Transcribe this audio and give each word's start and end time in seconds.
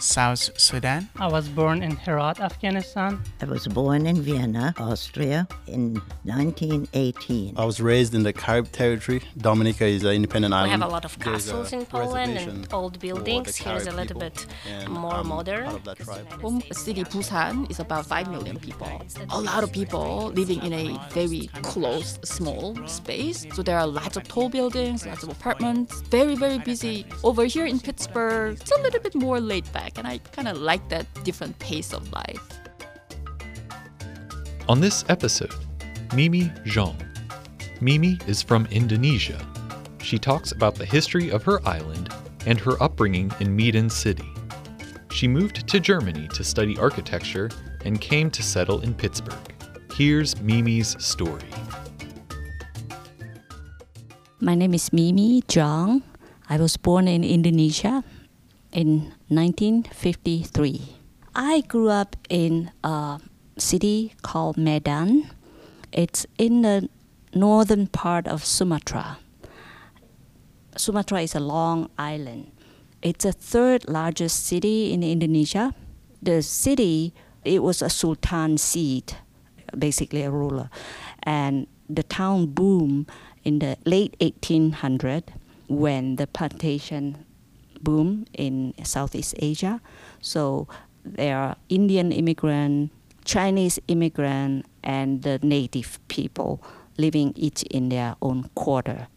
South 0.00 0.58
Sudan. 0.58 1.08
I 1.16 1.28
was 1.28 1.48
born 1.48 1.82
in 1.82 1.96
Herat, 1.96 2.40
Afghanistan. 2.40 3.22
I 3.40 3.46
was 3.46 3.66
born 3.66 4.06
in 4.06 4.20
Vienna, 4.22 4.74
Austria 4.78 5.48
in 5.66 5.94
1918. 6.24 7.54
I 7.56 7.64
was 7.64 7.80
raised 7.80 8.14
in 8.14 8.22
the 8.22 8.32
Carib 8.32 8.70
territory. 8.72 9.22
Dominica 9.38 9.84
is 9.86 10.04
an 10.04 10.12
independent 10.12 10.52
We 10.52 10.58
island. 10.58 10.72
We 10.74 10.80
have 10.80 10.88
a 10.88 10.92
lot 10.92 11.04
of 11.04 11.18
castles 11.18 11.72
in 11.72 11.86
Poland 11.86 12.38
and 12.38 12.72
old 12.72 12.98
buildings. 13.00 13.56
Here 13.56 13.76
is 13.76 13.86
a 13.86 13.92
little 13.92 14.18
bit 14.18 14.46
and 14.68 14.88
more 14.88 15.14
I'm 15.14 15.28
modern. 15.28 15.64
part 15.64 15.76
of 15.76 15.84
that. 15.84 16.40
Home 16.40 16.62
city 16.72 17.04
Busan 17.04 17.70
is 17.70 17.80
about 17.80 18.06
5 18.06 18.30
million 18.30 18.58
people. 18.58 19.02
A 19.30 19.40
lot 19.40 19.62
of 19.64 19.72
people 19.72 20.32
living 20.34 20.62
in 20.62 20.72
a 20.72 20.98
very 21.10 21.48
close, 21.62 22.18
small 22.24 22.76
space. 22.86 23.46
So 23.54 23.62
there 23.62 23.78
are 23.78 23.86
lots 23.86 24.16
of 24.16 24.24
tall 24.28 24.48
buildings, 24.48 25.06
lots 25.06 25.22
of 25.22 25.30
apartments, 25.30 26.00
very, 26.10 26.34
very 26.34 26.58
busy. 26.58 27.06
Over 27.24 27.44
here 27.44 27.66
in 27.66 27.80
Pittsburgh, 27.80 28.58
it's 28.60 28.72
a 28.72 28.80
little 28.82 29.00
bit 29.00 29.14
more 29.14 29.40
laid 29.40 29.70
back, 29.72 29.85
and 29.96 30.06
I 30.06 30.18
kind 30.18 30.48
of 30.48 30.58
like 30.58 30.88
that 30.88 31.06
different 31.24 31.58
pace 31.58 31.92
of 31.92 32.10
life. 32.12 32.42
On 34.68 34.80
this 34.80 35.04
episode, 35.08 35.54
Mimi 36.14 36.50
Jong. 36.64 36.96
Mimi 37.80 38.18
is 38.26 38.42
from 38.42 38.66
Indonesia. 38.70 39.40
She 40.02 40.18
talks 40.18 40.52
about 40.52 40.74
the 40.74 40.84
history 40.84 41.30
of 41.30 41.42
her 41.44 41.66
island 41.66 42.12
and 42.46 42.58
her 42.60 42.80
upbringing 42.82 43.32
in 43.40 43.54
Medan 43.54 43.90
City. 43.90 44.28
She 45.10 45.28
moved 45.28 45.66
to 45.68 45.80
Germany 45.80 46.28
to 46.34 46.44
study 46.44 46.76
architecture 46.78 47.50
and 47.84 48.00
came 48.00 48.30
to 48.30 48.42
settle 48.42 48.80
in 48.80 48.94
Pittsburgh. 48.94 49.54
Here's 49.94 50.40
Mimi's 50.40 50.96
story. 51.02 51.48
My 54.40 54.54
name 54.54 54.74
is 54.74 54.92
Mimi 54.92 55.42
Jong. 55.48 56.02
I 56.48 56.58
was 56.58 56.76
born 56.76 57.08
in 57.08 57.24
Indonesia 57.24 58.04
in 58.72 59.14
1953. 59.28 60.96
I 61.34 61.62
grew 61.62 61.88
up 61.88 62.16
in 62.28 62.70
a 62.84 63.20
city 63.58 64.14
called 64.22 64.56
Medan. 64.56 65.30
It's 65.92 66.26
in 66.38 66.62
the 66.62 66.88
northern 67.34 67.88
part 67.88 68.28
of 68.28 68.44
Sumatra. 68.44 69.18
Sumatra 70.76 71.22
is 71.22 71.34
a 71.34 71.40
long 71.40 71.90
island. 71.98 72.52
It's 73.02 73.24
the 73.24 73.32
third 73.32 73.88
largest 73.88 74.46
city 74.46 74.92
in 74.92 75.02
Indonesia. 75.02 75.74
The 76.22 76.42
city, 76.42 77.12
it 77.44 77.64
was 77.64 77.82
a 77.82 77.90
sultan 77.90 78.58
seat, 78.58 79.16
basically 79.76 80.22
a 80.22 80.30
ruler. 80.30 80.70
And 81.24 81.66
the 81.88 82.04
town 82.04 82.46
boomed 82.46 83.10
in 83.42 83.58
the 83.58 83.76
late 83.84 84.14
1800 84.20 85.32
when 85.66 86.14
the 86.14 86.28
plantation 86.28 87.26
boom 87.82 88.26
in 88.32 88.74
Southeast 88.82 89.34
Asia. 89.38 89.80
So 90.20 90.68
there 91.04 91.38
are 91.38 91.56
Indian 91.68 92.12
immigrant, 92.12 92.90
Chinese 93.24 93.78
immigrant, 93.88 94.66
and 94.82 95.22
the 95.22 95.38
native 95.42 95.98
people 96.08 96.62
living 96.98 97.32
each 97.36 97.62
in 97.64 97.88
their 97.88 98.16
own 98.22 98.50
quarter. 98.54 99.08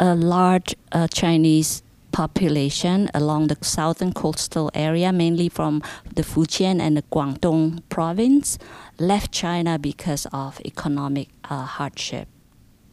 A 0.00 0.14
large 0.14 0.74
uh, 0.92 1.08
Chinese 1.08 1.82
population 2.12 3.10
along 3.14 3.48
the 3.48 3.56
southern 3.60 4.12
coastal 4.12 4.70
area, 4.74 5.12
mainly 5.12 5.48
from 5.48 5.82
the 6.14 6.22
Fujian 6.22 6.80
and 6.80 6.96
the 6.96 7.02
Guangdong 7.02 7.82
province, 7.88 8.58
left 8.98 9.30
China 9.32 9.78
because 9.78 10.26
of 10.32 10.60
economic 10.64 11.28
uh, 11.44 11.64
hardship. 11.64 12.28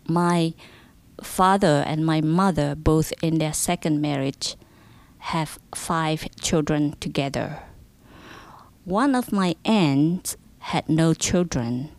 My 0.07 0.53
father 1.21 1.83
and 1.85 2.05
my 2.05 2.21
mother, 2.21 2.75
both 2.75 3.13
in 3.21 3.37
their 3.37 3.53
second 3.53 4.01
marriage, 4.01 4.55
have 5.19 5.59
five 5.73 6.27
children 6.39 6.95
together. 6.99 7.59
One 8.83 9.15
of 9.15 9.31
my 9.31 9.55
aunts 9.65 10.37
had 10.59 10.87
no 10.87 11.13
children, 11.13 11.91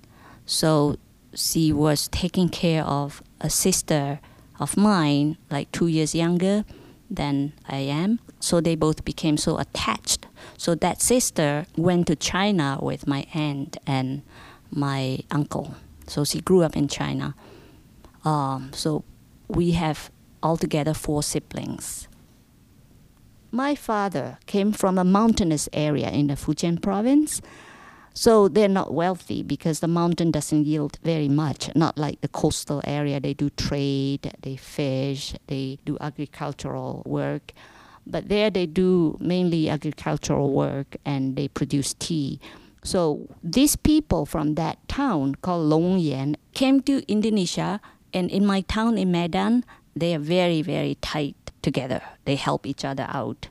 so 0.45 0.97
she 1.35 1.73
was 1.73 2.09
taking 2.09 2.49
care 2.49 2.85
of 2.85 3.23
a 3.41 3.51
sister 3.51 4.21
of 4.59 4.77
mine, 4.77 5.37
like 5.51 5.71
two 5.73 5.87
years 5.87 6.15
younger 6.15 6.65
than 7.11 7.53
I 7.69 7.79
am. 7.79 8.21
So 8.41 8.61
they 8.61 8.75
both 8.75 9.05
became 9.05 9.37
so 9.37 9.59
attached. 9.59 10.27
So 10.57 10.75
that 10.77 11.03
sister 11.03 11.67
went 11.77 12.07
to 12.07 12.17
China 12.17 12.79
with 12.81 13.07
my 13.07 13.27
aunt 13.35 13.77
and 13.87 14.23
my 14.71 15.21
uncle. 15.31 15.75
So 16.07 16.25
she 16.25 16.41
grew 16.41 16.63
up 16.63 16.77
in 16.77 16.89
China. 16.89 17.35
Um, 18.27 18.73
so 18.75 19.05
we 19.47 19.71
have 19.73 20.11
altogether 20.43 20.93
four 20.93 21.23
siblings. 21.23 22.09
My 23.53 23.77
father 23.77 24.39
came 24.47 24.73
from 24.73 24.99
a 24.99 25.05
mountainous 25.05 25.69
area 25.73 26.11
in 26.11 26.27
the 26.27 26.35
Fujian 26.35 26.83
province. 26.83 27.41
So 28.13 28.49
they're 28.49 28.69
not 28.69 28.93
wealthy 28.93 29.43
because 29.43 29.81
the 29.81 29.89
mountain 29.89 30.31
doesn't 30.33 30.67
yield 30.67 30.99
very 31.05 31.29
much. 31.29 31.71
Not 31.77 31.97
like 31.97 32.21
the 32.21 32.29
coastal 32.29 32.81
area, 32.85 33.21
they 33.21 33.35
do 33.35 33.51
trade, 33.51 34.33
they 34.43 34.57
fish, 34.57 35.35
they 35.47 35.79
do 35.85 35.97
agricultural 36.01 37.03
work. 37.07 37.53
But 38.07 38.29
there 38.29 38.51
they 38.51 38.67
do 38.67 39.17
mainly 39.21 39.69
agricultural 39.69 40.53
work 40.53 40.97
and 41.05 41.37
they 41.37 41.47
produce 41.47 41.95
tea. 41.95 42.41
So 42.83 43.29
these 43.43 43.77
people 43.77 44.27
from 44.27 44.55
that 44.55 44.79
town 44.89 45.37
called 45.37 45.71
Longyan 45.71 46.37
came 46.55 46.81
to 46.83 47.03
Indonesia 47.11 47.81
and 48.13 48.31
in 48.31 48.47
my 48.47 48.61
town 48.63 48.99
in 48.99 49.11
Medan, 49.11 49.65
they 49.95 50.15
are 50.15 50.19
very, 50.19 50.63
very 50.63 50.97
tight 51.01 51.37
together. 51.63 52.03
They 52.25 52.37
help 52.37 52.67
each 52.67 52.85
other 52.85 53.07
out. 53.09 53.49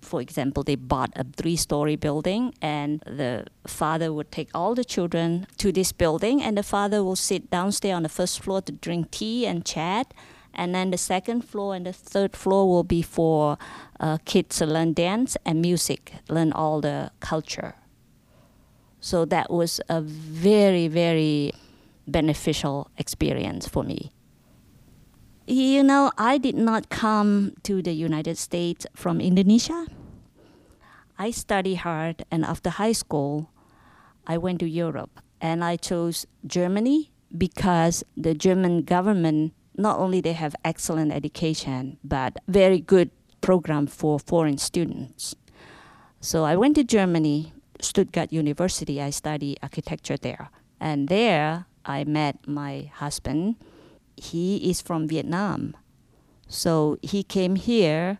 For 0.00 0.20
example, 0.20 0.62
they 0.62 0.76
bought 0.76 1.12
a 1.14 1.24
three 1.24 1.56
story 1.56 1.96
building, 1.96 2.54
and 2.62 3.00
the 3.00 3.46
father 3.66 4.12
would 4.12 4.32
take 4.32 4.48
all 4.54 4.74
the 4.74 4.84
children 4.84 5.46
to 5.58 5.72
this 5.72 5.92
building, 5.92 6.42
and 6.42 6.56
the 6.56 6.62
father 6.62 7.04
will 7.04 7.16
sit 7.16 7.50
downstairs 7.50 7.96
on 7.96 8.02
the 8.02 8.08
first 8.08 8.40
floor 8.42 8.62
to 8.62 8.72
drink 8.72 9.10
tea 9.10 9.46
and 9.46 9.64
chat. 9.64 10.14
And 10.52 10.74
then 10.74 10.90
the 10.90 10.98
second 10.98 11.42
floor 11.42 11.76
and 11.76 11.86
the 11.86 11.92
third 11.92 12.34
floor 12.34 12.68
will 12.68 12.82
be 12.82 13.02
for 13.02 13.56
uh, 14.00 14.18
kids 14.24 14.58
to 14.58 14.66
learn 14.66 14.94
dance 14.94 15.36
and 15.46 15.62
music, 15.62 16.12
learn 16.28 16.52
all 16.52 16.80
the 16.80 17.12
culture. 17.20 17.74
So 19.00 19.24
that 19.26 19.50
was 19.50 19.80
a 19.88 20.00
very, 20.00 20.88
very 20.88 21.52
beneficial 22.10 22.90
experience 22.98 23.66
for 23.66 23.82
me. 23.82 24.12
You 25.46 25.82
know, 25.82 26.12
I 26.16 26.38
did 26.38 26.54
not 26.54 26.90
come 26.90 27.54
to 27.64 27.82
the 27.82 27.92
United 27.92 28.38
States 28.38 28.86
from 28.94 29.20
Indonesia. 29.20 29.86
I 31.18 31.32
studied 31.32 31.82
hard, 31.82 32.24
and 32.30 32.44
after 32.44 32.70
high 32.70 32.92
school, 32.92 33.50
I 34.26 34.38
went 34.38 34.60
to 34.60 34.68
Europe. 34.68 35.20
And 35.40 35.64
I 35.64 35.76
chose 35.76 36.26
Germany 36.46 37.10
because 37.36 38.04
the 38.16 38.34
German 38.34 38.82
government 38.82 39.54
not 39.76 39.98
only 39.98 40.20
they 40.20 40.34
have 40.34 40.54
excellent 40.64 41.12
education, 41.12 41.96
but 42.04 42.36
very 42.46 42.78
good 42.78 43.10
program 43.40 43.86
for 43.86 44.18
foreign 44.18 44.58
students. 44.58 45.34
So 46.20 46.44
I 46.44 46.56
went 46.56 46.76
to 46.76 46.84
Germany, 46.84 47.52
Stuttgart 47.80 48.32
University. 48.32 49.00
I 49.00 49.10
studied 49.10 49.58
architecture 49.62 50.18
there, 50.18 50.50
and 50.78 51.08
there 51.08 51.64
I 51.84 52.04
met 52.04 52.46
my 52.46 52.90
husband 52.94 53.56
he 54.20 54.70
is 54.70 54.82
from 54.82 55.08
Vietnam. 55.08 55.76
So 56.46 56.98
he 57.02 57.22
came 57.22 57.56
here 57.56 58.18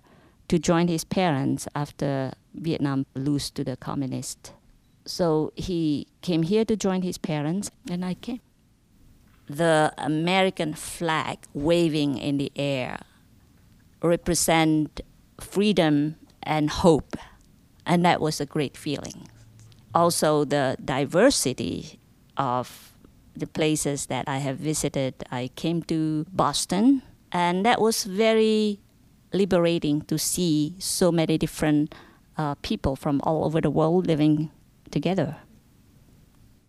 to 0.49 0.59
join 0.59 0.89
his 0.89 1.05
parents 1.05 1.69
after 1.75 2.33
Vietnam 2.55 3.07
lose 3.15 3.51
to 3.51 3.63
the 3.63 3.77
communists. 3.77 4.53
So 5.05 5.53
he 5.57 6.07
came 6.23 6.43
here 6.43 6.65
to 6.65 6.77
join 6.77 7.03
his 7.03 7.19
parents, 7.19 7.71
and 7.91 8.05
I 8.05 8.15
came. 8.15 8.41
The 9.49 9.93
American 9.99 10.75
flag 10.75 11.39
waving 11.53 12.19
in 12.19 12.39
the 12.39 12.53
air 12.55 13.01
represent 14.03 15.01
freedom 15.41 16.17
and 16.43 16.71
hope, 16.71 17.17
and 17.85 18.05
that 18.05 18.21
was 18.21 18.41
a 18.41 18.47
great 18.47 18.77
feeling. 18.77 19.29
Also, 19.93 20.45
the 20.45 20.77
diversity 20.85 21.99
of 22.37 22.90
the 23.41 23.49
places 23.49 24.07
that 24.07 24.29
I 24.29 24.39
have 24.39 24.59
visited. 24.59 25.25
I 25.33 25.51
came 25.57 25.83
to 25.91 26.27
Boston, 26.31 27.03
and 27.33 27.67
that 27.67 27.81
was 27.81 28.05
very 28.05 28.81
liberating 29.33 30.03
to 30.03 30.19
see 30.19 30.77
so 30.79 31.11
many 31.11 31.39
different 31.39 31.95
uh, 32.37 32.55
people 32.63 32.95
from 32.95 33.21
all 33.25 33.45
over 33.45 33.61
the 33.61 33.71
world 33.71 34.07
living 34.07 34.51
together. 34.91 35.37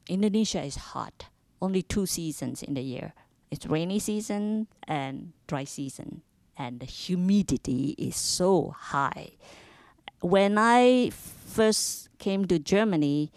Indonesia 0.07 0.63
is 0.63 0.91
hot, 0.95 1.27
only 1.62 1.81
two 1.81 2.06
seasons 2.06 2.63
in 2.63 2.73
the 2.73 2.81
year. 2.81 3.13
It's 3.51 3.65
rainy 3.65 4.00
season 4.00 4.68
and 4.88 5.33
dry 5.47 5.63
season, 5.63 6.23
and 6.57 6.79
the 6.79 6.85
humidity 6.85 7.95
is 7.97 8.15
so 8.15 8.73
high. 8.77 9.35
When 10.21 10.57
I 10.57 11.12
first 11.12 12.09
came 12.19 12.45
to 12.47 12.59
Germany, 12.59 13.31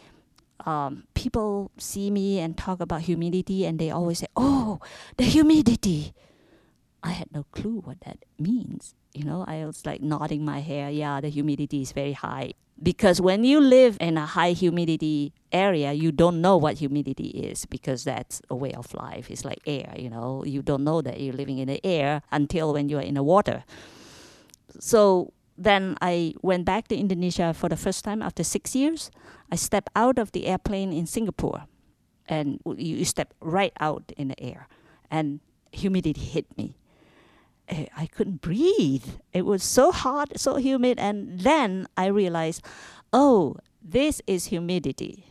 um, 0.66 1.04
people 1.14 1.70
see 1.78 2.10
me 2.10 2.40
and 2.40 2.56
talk 2.56 2.80
about 2.80 3.02
humidity, 3.02 3.64
and 3.66 3.78
they 3.78 3.90
always 3.90 4.18
say, 4.20 4.26
"Oh, 4.36 4.80
the 5.16 5.24
humidity." 5.24 6.14
I 7.02 7.10
had 7.10 7.28
no 7.32 7.44
clue 7.52 7.82
what 7.84 8.00
that 8.00 8.18
means. 8.38 8.94
You 9.12 9.24
know, 9.24 9.44
I 9.46 9.66
was 9.66 9.84
like 9.84 10.00
nodding 10.00 10.44
my 10.44 10.60
head. 10.60 10.94
Yeah, 10.94 11.20
the 11.20 11.28
humidity 11.28 11.82
is 11.82 11.92
very 11.92 12.12
high. 12.12 12.54
Because 12.82 13.20
when 13.20 13.44
you 13.44 13.60
live 13.60 13.96
in 14.00 14.16
a 14.16 14.26
high 14.26 14.52
humidity 14.52 15.32
area, 15.52 15.92
you 15.92 16.10
don't 16.10 16.40
know 16.40 16.56
what 16.56 16.78
humidity 16.78 17.28
is 17.28 17.66
because 17.66 18.02
that's 18.04 18.42
a 18.50 18.56
way 18.56 18.72
of 18.72 18.92
life. 18.94 19.30
It's 19.30 19.44
like 19.44 19.60
air, 19.66 19.94
you 19.96 20.10
know. 20.10 20.42
You 20.44 20.62
don't 20.62 20.82
know 20.82 21.00
that 21.02 21.20
you're 21.20 21.34
living 21.34 21.58
in 21.58 21.68
the 21.68 21.84
air 21.86 22.22
until 22.32 22.72
when 22.72 22.88
you're 22.88 23.00
in 23.00 23.14
the 23.14 23.22
water. 23.22 23.64
So 24.80 25.32
then 25.56 25.96
I 26.00 26.34
went 26.42 26.64
back 26.64 26.88
to 26.88 26.96
Indonesia 26.96 27.54
for 27.54 27.68
the 27.68 27.76
first 27.76 28.04
time 28.04 28.22
after 28.22 28.42
six 28.42 28.74
years. 28.74 29.10
I 29.50 29.56
stepped 29.56 29.90
out 29.94 30.18
of 30.18 30.32
the 30.32 30.46
airplane 30.46 30.92
in 30.92 31.06
Singapore, 31.06 31.66
and 32.26 32.60
you, 32.76 33.04
step 33.04 33.34
right 33.40 33.72
out 33.78 34.12
in 34.16 34.28
the 34.28 34.40
air, 34.40 34.68
and 35.10 35.40
humidity 35.70 36.20
hit 36.20 36.46
me. 36.56 36.76
Eh, 37.68 37.86
I 37.96 38.06
couldn't 38.06 38.40
breathe. 38.40 39.06
It 39.32 39.46
was 39.46 39.62
so 39.62 39.92
hot, 39.92 40.38
so 40.38 40.56
humid, 40.56 40.98
and 40.98 41.40
then 41.40 41.86
I 41.96 42.06
realized, 42.06 42.64
oh, 43.12 43.56
this 43.82 44.20
is 44.26 44.46
humidity. 44.46 45.26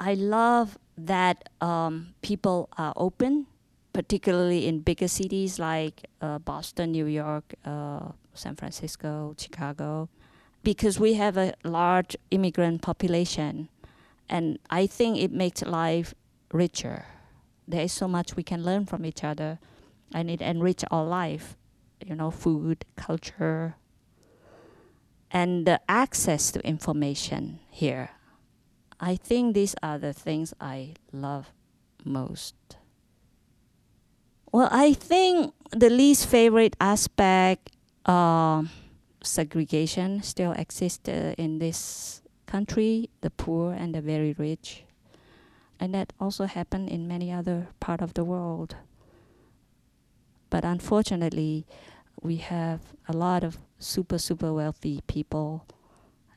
I 0.00 0.14
love 0.14 0.78
that 0.96 1.48
um, 1.60 2.14
people 2.22 2.68
are 2.78 2.92
open, 2.96 3.46
particularly 3.92 4.66
in 4.66 4.80
bigger 4.80 5.08
cities 5.08 5.58
like 5.58 6.06
uh, 6.20 6.38
Boston, 6.38 6.92
New 6.92 7.06
York, 7.06 7.54
uh, 7.64 8.12
San 8.36 8.56
Francisco, 8.56 9.34
Chicago, 9.38 10.08
because 10.62 11.00
we 11.00 11.14
have 11.14 11.36
a 11.36 11.54
large 11.64 12.16
immigrant 12.30 12.82
population, 12.82 13.68
and 14.28 14.58
I 14.70 14.86
think 14.86 15.18
it 15.18 15.32
makes 15.32 15.62
life 15.62 16.14
richer. 16.52 17.06
There 17.68 17.82
is 17.82 17.92
so 17.92 18.06
much 18.06 18.36
we 18.36 18.42
can 18.42 18.64
learn 18.64 18.86
from 18.86 19.04
each 19.04 19.24
other 19.24 19.58
and 20.12 20.30
it 20.30 20.40
enrich 20.40 20.84
our 20.90 21.04
life 21.04 21.56
you 22.04 22.14
know 22.14 22.30
food 22.30 22.84
culture 22.96 23.76
and 25.30 25.66
the 25.66 25.80
access 25.88 26.50
to 26.52 26.60
information 26.66 27.58
here 27.70 28.10
i 29.00 29.16
think 29.16 29.54
these 29.54 29.74
are 29.82 29.98
the 29.98 30.12
things 30.12 30.54
i 30.60 30.94
love 31.12 31.52
most 32.04 32.54
well 34.52 34.68
i 34.70 34.92
think 34.92 35.52
the 35.70 35.90
least 35.90 36.26
favorite 36.26 36.76
aspect 36.80 37.70
uh, 38.06 38.62
segregation 39.22 40.22
still 40.22 40.52
exists 40.52 41.08
uh, 41.08 41.34
in 41.36 41.58
this 41.58 42.22
country 42.46 43.10
the 43.20 43.30
poor 43.30 43.72
and 43.72 43.94
the 43.94 44.00
very 44.00 44.32
rich 44.38 44.84
and 45.80 45.92
that 45.92 46.12
also 46.20 46.44
happened 46.46 46.88
in 46.88 47.08
many 47.08 47.32
other 47.32 47.68
part 47.80 48.00
of 48.00 48.14
the 48.14 48.24
world 48.24 48.76
but 50.50 50.64
unfortunately, 50.64 51.66
we 52.22 52.36
have 52.36 52.80
a 53.08 53.12
lot 53.12 53.44
of 53.44 53.58
super, 53.78 54.18
super 54.18 54.52
wealthy 54.52 55.02
people, 55.06 55.66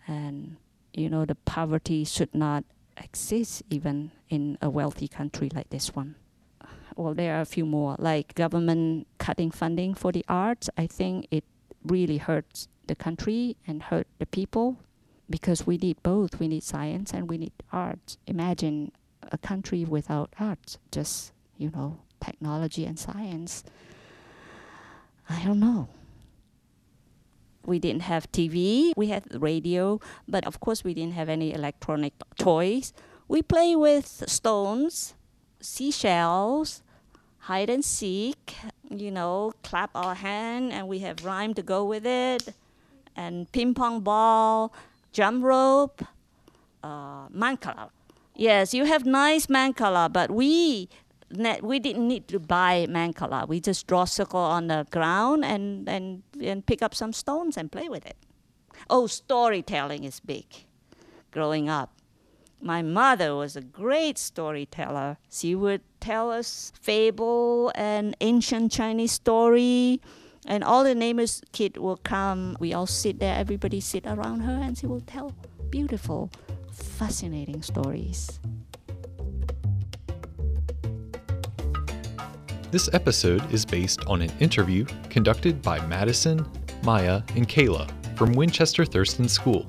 and 0.08 0.58
you 0.94 1.10
know, 1.10 1.26
the 1.26 1.36
poverty 1.36 2.04
should 2.04 2.34
not 2.34 2.64
exist 2.98 3.64
even 3.70 4.12
in 4.30 4.58
a 4.62 4.70
wealthy 4.70 5.08
country 5.08 5.50
like 5.54 5.70
this 5.70 5.96
one. 5.96 6.16
Well, 6.96 7.14
there 7.14 7.38
are 7.38 7.42
a 7.42 7.46
few 7.46 7.66
more, 7.66 7.96
like 7.98 8.36
government 8.36 9.08
cutting 9.20 9.52
funding 9.52 9.94
for 9.94 10.12
the 10.12 10.26
arts. 10.28 10.70
I 10.78 10.88
think 10.88 11.28
it 11.32 11.46
really 11.84 12.18
hurts 12.18 12.68
the 12.88 12.96
country 12.96 13.56
and 13.68 13.84
hurt 13.84 14.08
the 14.18 14.26
people 14.26 14.78
because 15.30 15.66
we 15.66 15.78
need 15.78 16.02
both. 16.04 16.40
We 16.40 16.48
need 16.48 16.64
science 16.64 17.14
and 17.14 17.30
we 17.30 17.38
need 17.38 17.54
arts. 17.72 18.18
Imagine 18.28 18.92
a 19.32 19.38
country 19.38 19.86
without 19.86 20.34
arts, 20.40 20.78
just, 20.92 21.32
you 21.58 21.70
know, 21.70 22.00
technology 22.24 22.86
and 22.86 22.98
science. 22.98 23.64
I 25.30 25.44
don't 25.44 25.60
know. 25.60 25.90
We 27.66 27.78
didn't 27.78 28.04
have 28.04 28.32
TV, 28.32 28.94
we 28.98 29.10
had 29.10 29.26
radio, 29.40 30.00
but 30.28 30.46
of 30.48 30.60
course 30.60 30.84
we 30.84 30.94
didn't 30.96 31.14
have 31.14 31.30
any 31.30 31.54
electronic 31.54 32.14
toys. 32.40 32.94
We 33.28 33.44
play 33.44 33.76
with 33.76 34.24
stones, 34.28 35.14
seashells, 35.62 36.82
hide 37.50 37.70
and 37.70 37.86
seek, 37.86 38.56
you 38.90 39.12
know, 39.12 39.54
clap 39.64 39.92
our 39.96 40.16
hand 40.16 40.72
and 40.72 40.88
we 40.88 41.00
have 41.00 41.24
rhyme 41.24 41.54
to 41.54 41.62
go 41.62 41.86
with 41.86 42.06
it, 42.06 42.54
and 43.16 43.52
ping 43.52 43.74
pong 43.74 44.02
ball, 44.02 44.74
jump 45.12 45.44
rope, 45.44 46.04
uh, 46.84 47.28
mancala. 47.30 47.90
Yes, 48.36 48.74
you 48.74 48.86
have 48.86 49.06
nice 49.06 49.48
mancala, 49.48 50.12
but 50.12 50.32
we 50.32 50.90
we 51.62 51.80
didn't 51.80 52.08
need 52.08 52.28
to 52.28 52.40
buy 52.40 52.88
mancala. 52.90 53.48
We 53.48 53.60
just 53.60 53.86
draw 53.86 54.06
circle 54.06 54.40
on 54.40 54.68
the 54.68 54.88
ground 54.90 55.46
and, 55.46 55.88
and, 55.88 56.24
and 56.42 56.66
pick 56.66 56.82
up 56.82 56.96
some 56.96 57.14
stones 57.14 57.56
and 57.56 57.72
play 57.72 57.88
with 57.88 58.06
it. 58.06 58.18
Oh, 58.90 59.06
storytelling 59.06 60.06
is 60.06 60.20
big 60.20 60.46
growing 61.32 61.70
up. 61.70 61.92
My 62.62 62.82
mother 62.82 63.36
was 63.36 63.56
a 63.56 63.62
great 63.62 64.18
storyteller. 64.18 65.18
She 65.32 65.56
would 65.56 65.82
tell 66.02 66.30
us 66.30 66.74
fable 66.82 67.72
and 67.74 68.18
ancient 68.20 68.72
Chinese 68.74 69.14
story, 69.14 70.02
and 70.46 70.62
all 70.64 70.84
the 70.84 70.94
neighbors' 70.94 71.42
kid 71.54 71.78
will 71.78 71.96
come. 71.98 72.58
We 72.60 72.74
all 72.74 72.86
sit 72.86 73.20
there, 73.20 73.36
everybody 73.36 73.80
sit 73.80 74.06
around 74.06 74.42
her, 74.42 74.60
and 74.62 74.78
she 74.78 74.88
will 74.88 75.02
tell 75.02 75.34
beautiful, 75.70 76.32
fascinating 76.72 77.62
stories. 77.62 78.40
This 82.72 82.90
episode 82.94 83.52
is 83.54 83.66
based 83.66 84.06
on 84.06 84.22
an 84.22 84.32
interview 84.42 84.86
conducted 85.10 85.62
by 85.62 85.80
Madison, 85.88 86.46
Maya, 86.84 87.24
and 87.36 87.48
Kayla 87.48 87.90
from 88.18 88.34
Winchester 88.34 88.84
Thurston 88.84 89.30
School. 89.30 89.66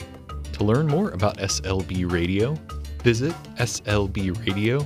To 0.54 0.64
learn 0.64 0.88
more 0.88 1.10
about 1.12 1.38
SLB 1.38 2.10
Radio, 2.10 2.54
visit 3.02 3.34
slbradio.org. 3.58 4.80